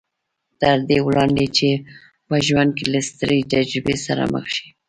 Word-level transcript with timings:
تر 0.61 0.77
دې 0.89 0.99
وړاندې 1.07 1.45
چې 1.57 1.69
په 2.27 2.35
ژوند 2.47 2.71
کې 2.77 2.85
له 2.93 2.99
سترې 3.09 3.39
تجربې 3.53 3.95
سره 4.05 4.23
مخ 4.33 4.45
شي 4.55 4.67